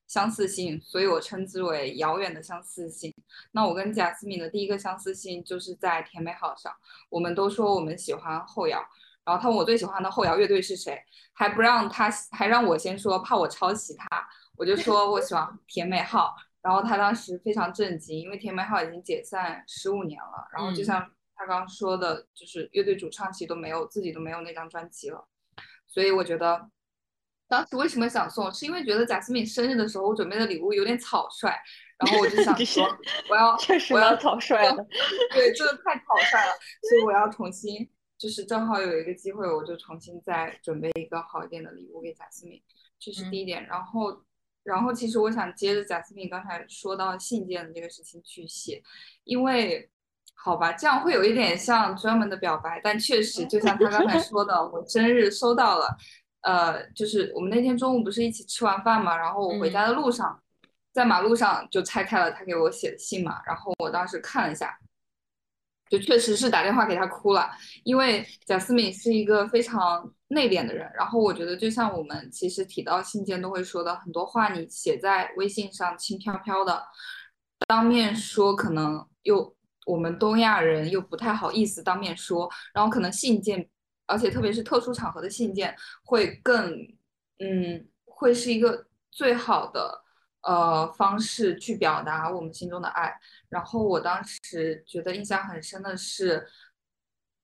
[0.08, 3.14] 相似性，所以我称之为遥远的相似性。
[3.52, 6.74] 那我跟贾斯敏的第一个相似性就是在甜美号上，
[7.10, 8.84] 我们都说我们喜欢后摇。
[9.24, 11.02] 然后他问我最喜欢的后摇乐队是谁，
[11.34, 14.08] 还不让他，还让我先说，怕我抄袭他。
[14.56, 20.48] 我就说我喜欢甜美号，然后他当时非常震惊，因为甜美号已经解散十五年了。
[20.54, 21.02] 然后就像
[21.36, 25.28] 他刚刚说的，就是乐队主唱其实都没有自己都没有那张专辑了。
[25.88, 26.70] 所以我觉得
[27.48, 31.50] 当时为什么想送，是因为觉得贾斯敏生日的时候我准备的礼物有点草率，
[31.98, 32.86] 然后我就想 说
[33.30, 33.58] 我要
[33.92, 34.76] 我要草率了，
[35.34, 36.54] 对，真的太草率了，
[36.90, 37.90] 所以我要重新。
[38.18, 42.64] 就是正好有一个机会，我就重新再准备一个好一点的礼物给贾思敏，
[42.98, 43.68] 这是第一点。
[43.68, 44.24] 然后，
[44.64, 48.82] 然后其实我想接着贾思敏刚才说到信件的这个事情去写，
[49.26, 49.92] 因为
[50.34, 55.98] 好吧，这样会有一点像专门的表白，但确实就像他刚才说的，我生日收到了，
[56.46, 60.42] 呃，就是我们那天中午不是一起吃完饭嘛，然后我回家的路上，
[60.94, 64.78] 在马路上就拆开了他给我写的信嘛，然后我当时看了一下。
[65.88, 67.48] 就确实是打电话给他哭了，
[67.84, 70.92] 因为贾思敏是一个非常内敛的人。
[70.96, 76.84] 然后我觉得，就像我们其实提到信件都会说的很多话，你写在微信上轻飘飘的，
[77.68, 79.56] 当面说可能又
[79.86, 83.70] 我们东亚人又不太好意思当面说，然后可能信件，
[84.06, 86.72] 而且特别是特殊场合的信件会更，
[87.40, 90.04] 嗯，会是一个最好的。
[90.48, 93.12] 呃，方式去表达我们心中的爱。
[93.50, 96.48] 然后我当时觉得印象很深的是，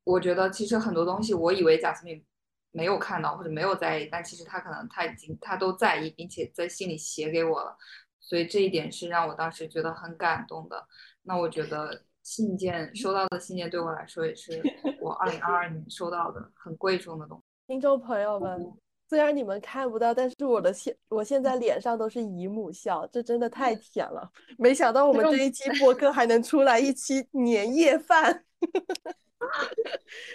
[0.03, 2.23] 我觉得其实很多东西，我以为贾斯敏
[2.69, 7.75] 没有看到或者没有在意，但其实他可能他已经他都在意，并且在信里写给我了。
[8.19, 10.87] 所以这一点是让我当时觉得很感动的。
[11.23, 14.61] 那我觉得信件收到的信件对我来说也是
[14.99, 17.43] 我二零二二年收到的很贵重的东西。
[17.67, 18.71] 听众朋友们。
[19.09, 24.31] 虽然你们看不到，但是我的现我现在脸上都是姨母笑，这真的太甜了。
[24.57, 28.45] 没想到我们这一期播客还能出来一期年夜饭。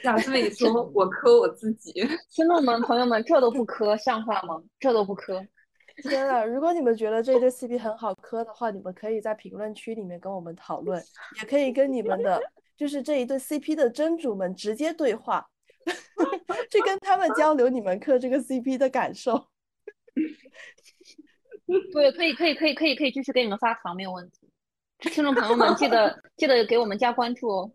[0.05, 1.90] 贾思美说：“我磕我自己。”
[2.31, 4.62] 听众们、朋友们，这都不磕，像话吗？
[4.79, 5.42] 这都不磕。
[6.02, 6.44] 天啊！
[6.44, 11.02] 如果你们觉得这对 CP 很好磕的话，你们可以在评论区里面跟我们讨论，
[11.40, 12.40] 也可以跟你们的，
[12.76, 15.46] 就是这一对 CP 的真主们直接对话，
[16.70, 19.48] 去跟他们交流你们磕这个 CP 的感受。
[21.92, 24.48] 对，可以，可以，可以，可以，可以继续给你们发糖，没有问题。
[24.98, 27.72] 听众朋友们，记得记得给我们加关注哦。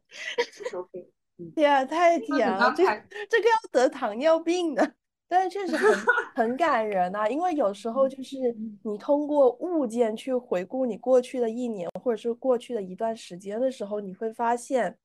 [1.56, 2.84] 天啊，太甜了，这
[3.30, 4.94] 这个要得糖尿病的。
[5.34, 5.96] 但是确实很
[6.36, 8.36] 很感人啊，因为有时候就是
[8.84, 14.98] 你通过物件去回顾你过去的一年，或者是过去的一段时间的时候，你会发现，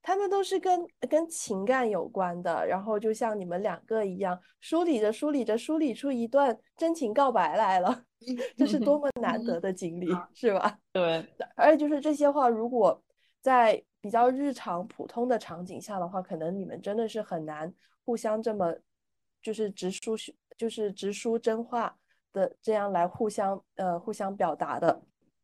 [0.00, 2.64] 他们都是跟跟情感有关的。
[2.64, 8.04] 然后就像你们两个一样，梳理着梳理着梳理出一段真情告白来了，
[8.56, 10.78] 这是多么难得的经历， 是吧？
[10.92, 11.26] 对。
[11.56, 13.02] 而且就是这些话，如果
[13.40, 18.72] 在比较日常普通的场景下的话，可能你们真的是很难互相这么。
[19.44, 20.16] 就是直抒，
[20.56, 21.94] 就是直抒真话
[22.32, 25.02] 的，这样来互相呃互相表达的。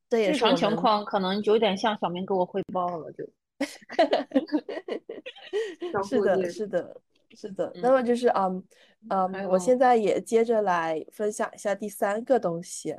[0.09, 3.29] 这也日常情况可能有点像小明给我汇报了，就。
[6.03, 6.97] 是的，是的，
[7.35, 7.71] 是的。
[7.77, 8.65] 那么就是嗯
[9.11, 12.97] 嗯，我现在也接着来分享一下第三个东西。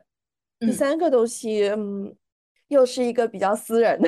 [0.60, 2.16] 第三个东西，嗯，
[2.68, 4.08] 又是一个比较私人的。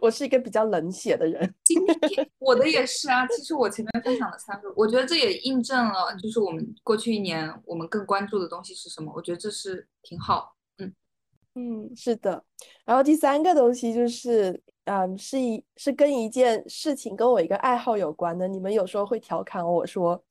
[0.00, 3.26] 我是一个比较冷血的人， 今天我的也是啊。
[3.28, 9.12] 其实我前面分享了三个，我觉得这也印证了，就是我们过去一年我们更关注的东西是什么。
[9.14, 10.94] 我觉得这是挺好，嗯
[11.54, 12.42] 嗯，是的。
[12.84, 18.46] 然后第三个东西就是，嗯，是一是跟一件事情跟我一个爱好有关的。
[18.46, 20.22] 你们有时候会调侃我说，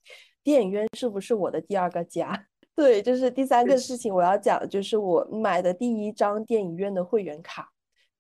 [0.43, 2.47] 电影院是不是我的第二个家？
[2.75, 7.71] 对，就是第三个事情我要讲，就是我买的第一张电影院的会员卡。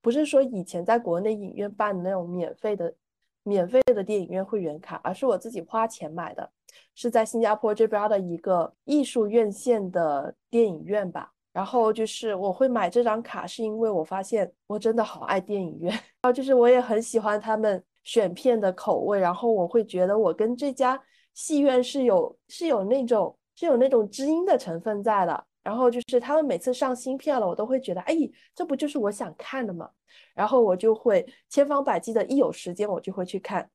[0.05, 2.93] 不是说以前在国内影院办的那种免费的、
[3.41, 6.47] 免费的电影院会员卡，而是我自己花钱买的，
[6.93, 11.31] 是在新加坡这边的一个艺术院线的电影院吧。
[11.51, 15.91] 然后就是我会买这张卡，是因为我发现我真的好爱电影院，
[16.21, 21.01] 然后就是我也很喜欢他们选片的口味，然后我会觉得我跟这家
[21.33, 25.45] 戏院是有是有那种是有那种知音的成分在的。
[25.65, 28.15] 然后就是他们每次上新片了，我都会觉得，哎，
[28.53, 29.89] 这不就是我想看的吗？
[30.35, 33.67] 然后我就会千方百计的，一有时间我就会去看。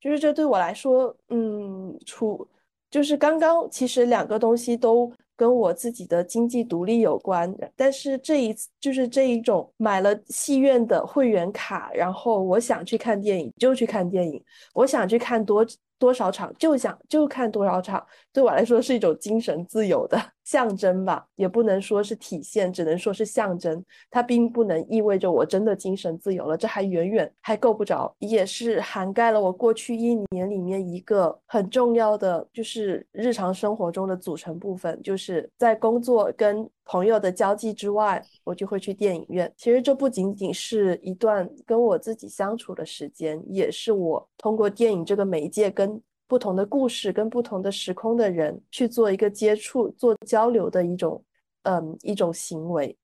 [0.00, 2.48] 就是这对我来说，嗯，出
[2.90, 7.54] 就是刚刚其实两个东西都跟我自己的经济独立有关。
[7.76, 15.64] 但是这一次就是这一种买了戏院的会员卡，然后我想去看电影就去看电影，我想去看多。
[15.98, 23.84] 多少场就想就看多少场，对我来说是一种精神自由的象征吧，也不能说是体现，只能说是象征。
[24.10, 36.66] 它并不能意味着我真的精神自由了，这还远远还够不着，也是涵盖了我过去一年里面一个很重要的，就是日常生活中的组成部分，就是在工作跟。
[36.88, 39.52] 朋友的交际之外，我就会去电影院。
[39.56, 51.24] 其实这不仅仅是一段跟我自己相处的时间，也是我通过电影这个媒介跟不同的故事、跟不同的时空的人去做一个接触、做交流的一种，
[51.62, 52.96] 嗯，一种行为。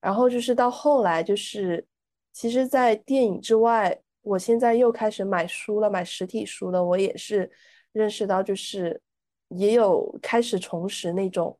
[0.00, 1.84] 然后就是到后来，就是
[2.32, 6.84] 其实，在电影之外，我现在又开始买书了，买实体书了。
[6.84, 7.50] 我也是
[7.92, 9.00] 认识到，就是
[9.48, 11.58] 也有开始重拾那种。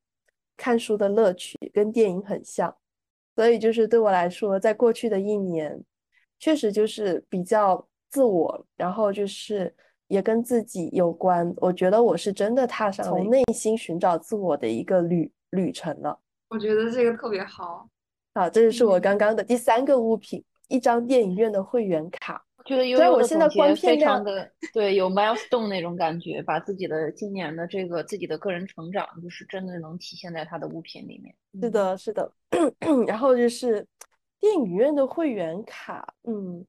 [0.61, 2.77] 看书的乐趣跟电影很像，
[3.37, 5.81] 所以就是对我来说，在过去的一年，
[6.41, 9.73] 确实就是比较自我，然后就是
[10.09, 11.55] 也跟自己有关。
[11.59, 16.19] 我觉得我是真的踏上从内心寻找自我的一个旅旅程了。
[16.49, 17.89] 我觉得这个特别好。
[18.35, 22.45] 好，这就是我刚刚的第三个物品，一张电影院的会员卡。
[22.65, 31.35] 觉得悠悠的总结非常的对，有 milestone 那种感觉，把自己的今年的这个自己的个人成长，就是真的能体现在他的物品里面。
[31.55, 32.31] 是的，是的。
[33.09, 33.87] 然后就是
[34.39, 36.63] 电影院的会员卡，嗯，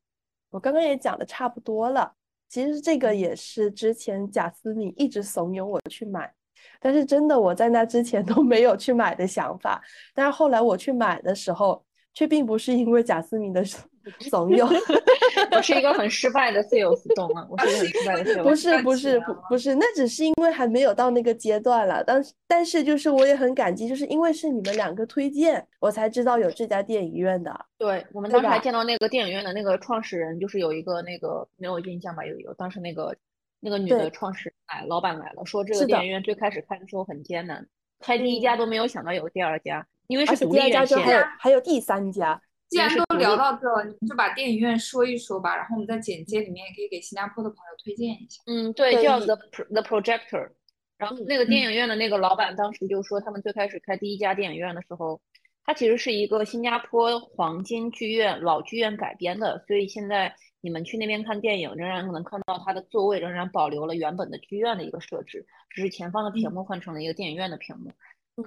[0.52, 2.14] 我刚刚也讲的差不多了。
[2.50, 6.34] 其实这个也是之前贾思敏一直怂恿我去买，
[6.82, 9.80] 但是真的我在那之前 都没有去买的想法。
[10.16, 13.64] 但是后来我去买的时候，却并不是因为贾思敏的
[14.30, 14.68] 怂恿。
[15.56, 17.48] 我是一个很失败的 sales，懂吗？
[17.50, 18.44] 我是一个很失败的 sales。
[18.44, 22.04] 不是不是不不是，那只是因为还没有到那个阶段了。
[22.04, 27.66] 但是但是就是我也很感激，就是因为是你们两个推荐，我才知道有这家电影院的。
[27.78, 32.26] 对我们当时还见到那个电影院的那个创始人，就是有一个那个没有印象吧？
[32.26, 33.16] 有有当时那个
[33.60, 37.66] 那个女的创始来，老板来了，说这个电影院最开始开的时候很艰难，
[38.00, 42.42] 开第一家都没有想到有第二家，因为是独立院线，还有还有第三家。
[42.70, 48.44] 既然都聊到这，你们就把电影院说一说吧，然后我们在简介里面也可以给新加坡的朋友推荐一下。
[48.46, 50.52] 嗯，对，叫 The The Projector。
[50.98, 55.20] 然后那个电影院的那个老板当时就说，他们最开始开第一家电影院的时候，
[55.66, 67.92] 它其实是一个新加坡黄金剧院老剧院改编的，所以现在你们去那边看电影，仍然能看到它的座位仍然保留了原本的剧院的一个设置，只是前方的屏幕换成了一个电影院的屏幕。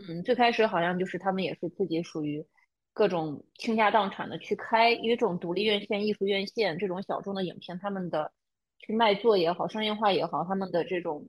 [0.08, 2.46] 嗯，最开始好像就是他们也是自己属于。
[2.92, 8.30] 各种倾家荡产的去开，因为这种独立院线、艺术院线这种小众的影片，他们的
[8.78, 11.26] 去卖座也好、商业化也好，他们的这种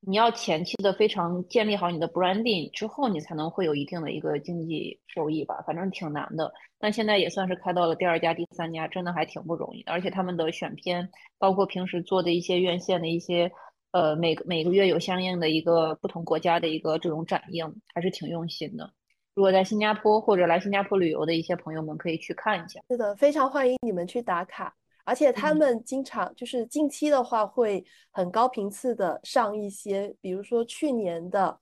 [0.00, 6.52] 你要前期的非常建立好你的 branding 之后，你才能会有一定的一个经济收益吧，反正挺难的。
[6.78, 9.82] 但现在也算是开到了第二家、第三家，真的还挺不容易。
[9.84, 11.08] 而且他们的选片，
[11.38, 13.50] 包括平时做的一些院线的一些，
[13.92, 18.92] 呃，每个每个月有相应的一个不同国家的一个这种展映，还是挺用心的。
[19.34, 22.80] 如果在新加坡或者来新加坡旅游的一些朋友们可以去看一下。
[22.88, 24.74] 是的，非常欢迎你们去打卡。
[25.04, 31.58] 而且他们经常就是近期的话会很高频次的上一些，比如说去年的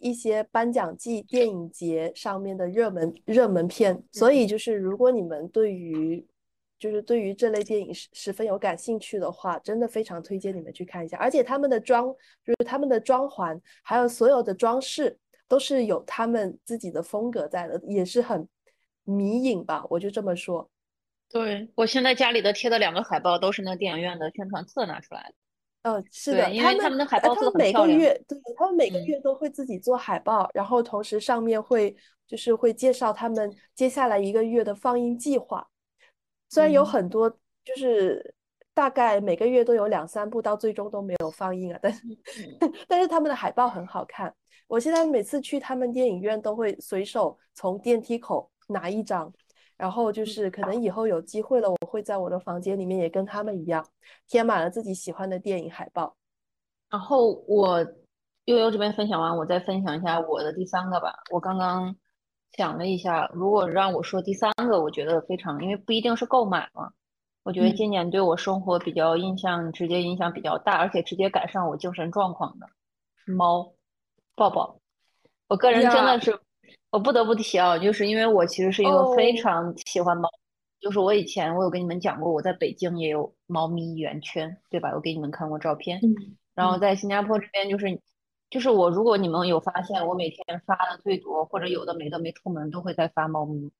[0.00, 4.02] 一些颁奖季电影节上面的热门热门片。
[4.12, 6.24] 所以就是如果你们对于
[6.78, 11.18] 就是对于这类电影十十分有感兴趣的话，真的非常推荐你们去看一下。
[11.18, 12.06] 而且他们的装
[12.44, 15.18] 就是他们的装潢还有所有的装饰。
[15.48, 18.48] 都是有他们自己的风格在的，也是很
[19.04, 20.68] 迷影吧，我就这么说。
[21.28, 25.34] 对我现在家里的贴的两个海报都是那电影院的宣传册拿出来的。
[25.82, 35.68] 嗯，是的，因为他们的海报他们每个月对，他们每个月都会自己做海报，然后同时上面会就是会介绍他们接下来一个月的放映计划。
[36.48, 37.30] 虽然有很多，
[37.64, 38.34] 就是
[38.74, 42.02] 大概每个月都有两三部，到最终都没有放映啊，但是
[42.88, 44.34] 但是他们的海报很好看。
[44.68, 49.32] 我现在每次去他们电影院都会随手从电梯口拿一张，
[49.76, 53.86] 然后就是可能以后有机会了，我会在我的房间里面也跟他们一样
[54.26, 56.16] 贴满了自己喜欢的电影海报。
[56.90, 57.86] 然后我
[58.46, 61.14] 悠悠这边分享完，我再分享一下我的第三个吧。
[61.30, 61.94] 我刚刚
[62.52, 66.90] 想了一下，如果让我说第三个，我觉得非常，因为不一定是购买嘛。
[67.44, 72.66] 我觉得今年对我生活比较印象直接影响比较大，而且直接改善我精神状况的
[73.24, 73.75] 是猫。
[74.36, 74.78] 抱抱，
[75.48, 76.38] 我个人真的是，
[76.90, 80.28] 我不得不提啊，就是因为我其实是一个非常喜欢猫，
[80.78, 84.92] 就是我以前我有跟你们讲过，我在北京也有猫咪圆圈，对吧？
[84.94, 85.98] 我给你们看过照片。
[86.02, 86.36] 嗯。
[86.54, 87.98] 然后在新加坡这边，就是
[88.50, 93.70] 就是我，如果你们有发现，我每天发的最多，或者有的没的没出门，都会在发猫咪，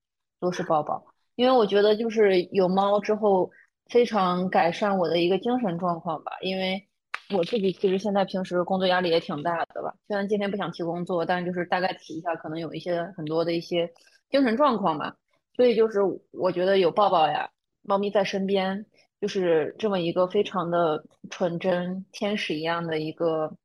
[0.40, 1.04] 都是抱抱，
[1.34, 3.50] 因为我觉得就是有猫之后，
[3.90, 6.88] 非常改善我的一个精神状况吧，因为。
[7.34, 13.92] 我自己其实现在平时工作压力也挺大的吧，虽然今天不想提工作，但就是大概提一下，可能有一些很多的一些
[14.30, 15.16] 精神状况吧。
[15.54, 16.00] 所以就是
[16.30, 17.50] 我觉得有抱抱呀，
[17.82, 18.86] 猫咪在身边，
[19.20, 23.56] 就是这么一个非常的纯真天使一样的一个，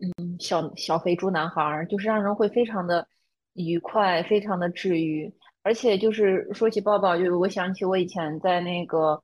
[0.00, 3.06] 嗯，小小肥猪男孩，就是让人会非常的
[3.52, 5.32] 愉快，非常的治愈。
[5.62, 9.22] 而且就是说起抱抱，就我想起我以前在那个。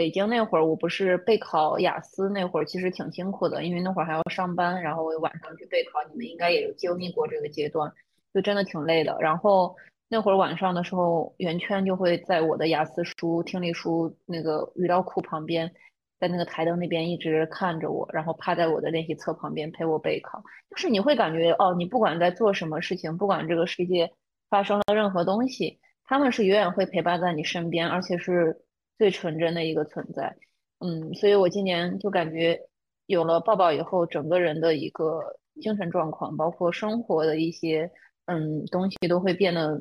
[0.00, 5.98] 北京那会儿，我不是备考雅思那会儿，其实挺辛苦的，因为那会儿还要上班，然后我晚上去备考。
[6.10, 7.92] 你们应该也有经历过这个阶段，
[8.32, 9.14] 就真的挺累的。
[9.20, 9.76] 然后
[10.08, 15.70] 那会儿晚上的时候，圆圈就会在我的雅思书、听力书那个语料库旁边，
[16.18, 20.42] 在那个台灯那边一直看着我，然后趴在我的练习册旁边陪我备考。
[20.70, 24.10] 就是你会感觉哦，你不管在做什么事情，不管这个世界
[24.48, 28.62] 发生了任何东西，他们是永远会陪伴在你身边，而且是。
[29.00, 30.36] 最纯真的一个存在，
[30.80, 32.60] 嗯，所以我今年就感觉
[33.06, 37.90] 有了抱抱以后，整个人的一个精神状况，包括生活的一些
[38.26, 39.80] 嗯东西，都会变得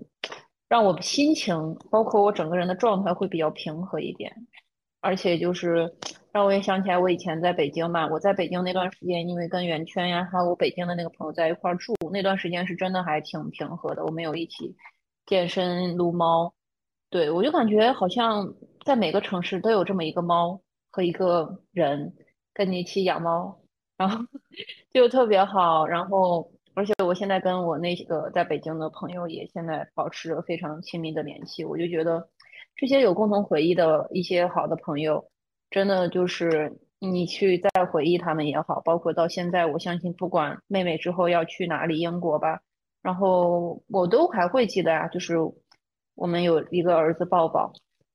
[0.70, 4.34] 让我心情，包括我整个人的状态会比较平和一点。
[5.02, 5.94] 而且就是
[6.32, 14.06] 让我也想起来，我以前在北京嘛，我在北京那段时间，因为跟圆圈呀，还有我北京的那个朋友在一块住，那段时间是真的还挺平和的。
[14.06, 14.78] 我们有一起
[15.26, 16.54] 健身、撸猫，
[17.10, 18.54] 对我就感觉好像。
[18.86, 20.62] 在每个城市都有这么一个猫
[20.92, 22.14] 和一个人
[22.54, 23.60] 跟你一起养猫，
[23.98, 24.20] 然后
[24.92, 25.86] 就特别好。
[25.86, 31.64] 然后，而且我现在跟我那个在北京的朋友也现在保持着非常亲密的联系。
[31.64, 32.28] 我就觉得
[32.76, 35.30] 这些有共同回忆的一些好的朋友，
[35.70, 42.62] 真的就是你去再回忆他们也好，包括到现在，我相信不管妹妹之后要去哪里，英国吧，
[43.02, 45.36] 然后我都还会记得啊，就是
[46.16, 47.72] 我们有一个儿子抱抱。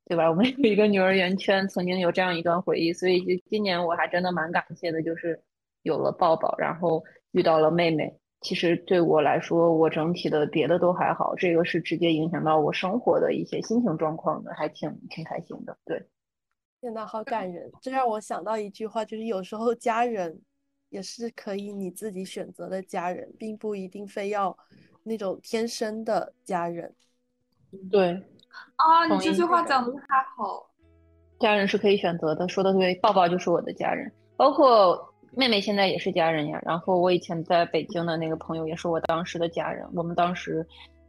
[0.06, 0.28] 对吧？
[0.28, 5.42] 我们有一个女儿圆圈，曾经有这样一段回忆，所以就今年我还真的蛮感谢的，就是
[5.82, 7.02] 有了抱抱，然后
[7.32, 8.18] 遇到了妹妹。
[8.42, 15.74] 其实对我来说，我整体的别的都还好，这个是直接影响到我生活的一些心情状况的，还挺挺开心的。
[15.86, 16.06] 对，
[16.82, 17.72] 天呐，好感人！
[17.80, 20.38] 这让我想到一句话，就是有时候家人
[20.90, 24.54] 也是可以你自己选择的家人，并不一定非要
[25.02, 26.94] 那种天生的家人。
[27.90, 28.22] 对，
[28.76, 30.66] 啊，你这句话讲的太好，
[31.38, 35.10] 家人是可以选择的，说的对，抱抱就是我的家人，包括。
[35.36, 40.64] 妹妹现在也是家人呀，然后我以前在北京的那个朋友也是我当时的家人，我们当时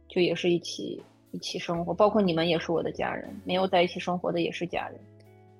[0.08, 4.98] 就也是一起一起生活，包括你们也是我的家人，没有在一起生活的也是家人。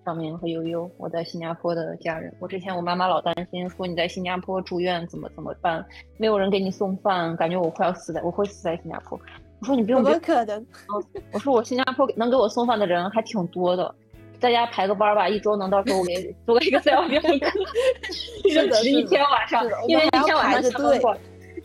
[0.05, 9.17] 张明和悠悠，我在新加坡的家人，我之前我妈妈老担心说你在新加坡住院怎么怎么办，没有人给你送饭，感觉我快要死在我会死在新加坡。
[9.61, 10.67] 我说你不用，怎么可能？
[11.33, 13.95] 我说我新加坡能给我送饭的人还挺多的。
[14.39, 17.29] 在家排个班吧，一周能到时候我给 做一个三小时课，
[18.45, 21.01] 就是一天晚上，因为一天晚上对，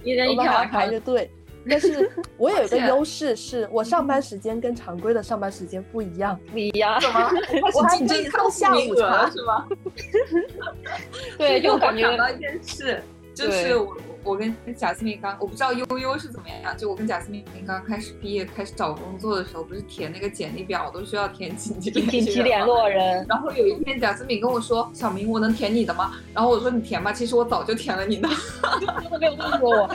[0.04, 1.30] 一人一天晚上排着队。
[1.70, 7.00] 但是我有一个 优势，是我上班时间跟常规的上班时间不一样，不一样。
[7.02, 7.30] 什么？
[7.76, 9.68] 我还可以送下午茶是吗？
[11.38, 13.04] 对，又感觉想到一件事，
[13.36, 13.96] 就是我。
[14.24, 16.78] 我跟贾思敏刚，我不知道悠悠是怎么样。
[16.78, 23.26] 就我跟贾思敏刚开始毕业、开始找工作的时候，不是填那个简历表都需要填紧急紧急联络人。
[23.28, 28.30] 然后有一天贾思敏跟我说：“小明，我能填你的吗？”然后我说：“你填吧。”其实我早就填了你的，
[29.10, 29.90] 都没有问过我。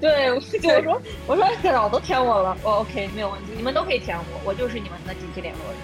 [0.00, 0.40] 对，我
[0.82, 5.76] 说我说早都填我了，我 OK 没有问题，你们都可以填我，我就是你们的紧急联络人。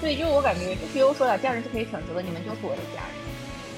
[0.00, 3.19] 所以就是我感觉，就是悠说的，家人是可以选择的，你们就是我的家人。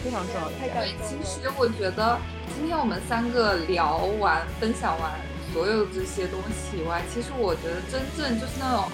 [0.04, 0.54] 非常重要的。
[0.58, 2.18] 对，其实我觉得
[2.54, 5.12] 今天我们三个聊完、分享完
[5.52, 8.90] 所有这些东西以外，其实我觉得真正就是那种，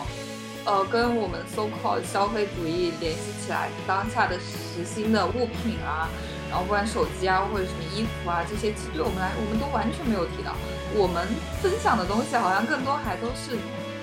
[0.65, 6.09] 呃，跟我们 so called 消费主义联系起来当下的实心的物品啊，
[6.51, 10.53] 然后不管手机啊或者什么衣服啊这些，其实对我们来我们都完全没有提到。
[10.95, 11.27] 我们
[11.63, 13.57] 分享的东西好像更多还都是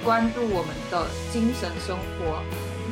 [0.04, 2.42] 关注我们的精神生活，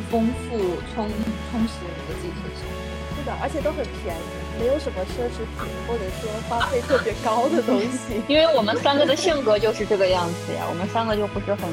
[0.09, 0.57] 丰富
[0.93, 1.07] 充
[1.51, 2.92] 充实我们的精神生活。
[3.41, 4.19] 而且都很便宜，
[4.59, 8.19] 没有什么奢侈品，或者说花费特别高的东西。
[8.27, 11.69] 因为我们三个的性格就是这个样子呀，我们三个就不是很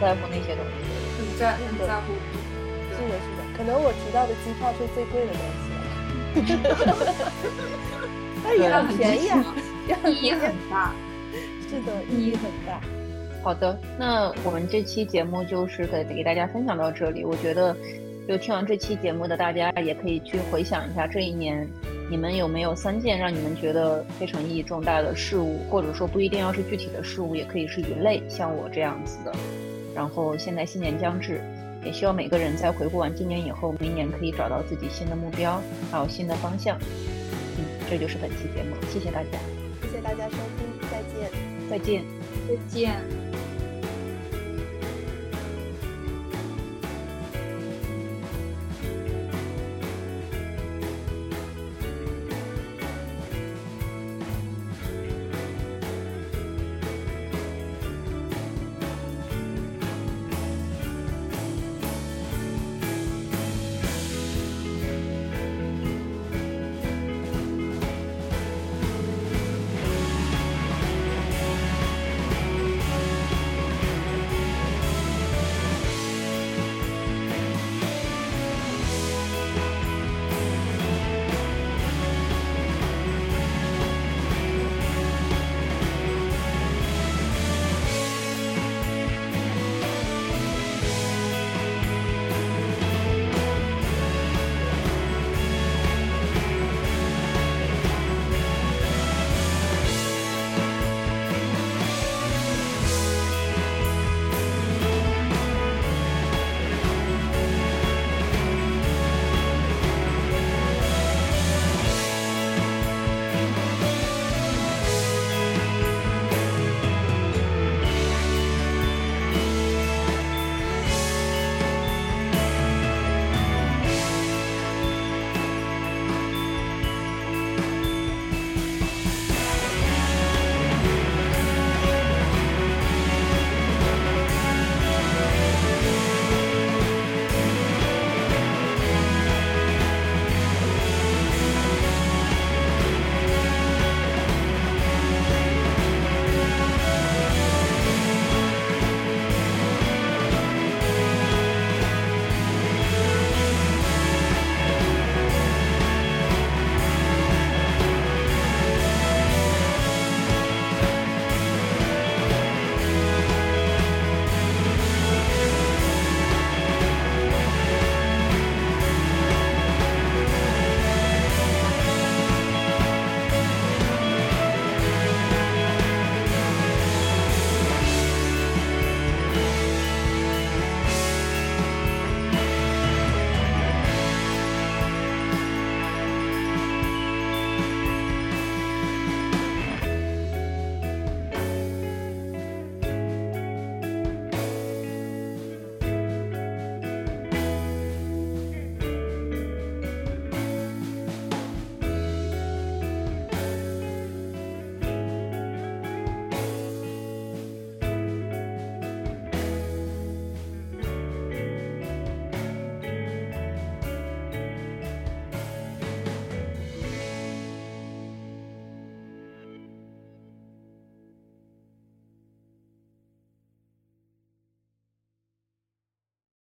[0.00, 0.72] 在乎那些东西，
[1.18, 2.14] 很在很在乎。
[2.96, 5.86] 是的，是的，可能我提到的机票是最贵的东西了。
[8.42, 9.44] 那也很便宜啊，
[10.08, 10.94] 意义很大。
[11.68, 12.80] 是的，意义很大。
[13.42, 17.24] 好的，那我们这期节目就是给给大家分享到这里。
[17.24, 17.76] 我觉得。
[18.26, 21.66] 就听完这期节目的大家，也可以去回想一下这一年，
[22.10, 29.32] 你们有没有三件让你们觉得非常意义重大的事物，或者说不一定要是具体的事物，也可以是一类，像我这样子的。
[29.94, 31.40] 然后现在新年将至，
[31.84, 36.76] 也希望每个人在回顾完今年以后，明年可以找到自己新的目标，还有新的方向。
[37.58, 39.38] 嗯，这就是本期节目，谢谢大家，
[39.82, 41.30] 谢谢大家收听，再见，
[41.70, 42.04] 再见，
[42.48, 43.25] 再见。